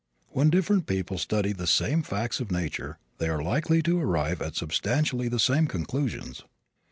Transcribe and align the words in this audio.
When 0.29 0.49
different 0.49 0.87
people 0.87 1.19
study 1.19 1.53
the 1.53 1.67
same 1.67 2.01
facts 2.01 2.39
of 2.39 2.51
nature 2.51 2.97
they 3.19 3.29
are 3.29 3.43
likely 3.43 3.83
to 3.83 4.01
arrive 4.01 4.41
at 4.41 4.55
substantially 4.55 5.27
the 5.27 5.37
same 5.39 5.67
conclusions. 5.67 6.41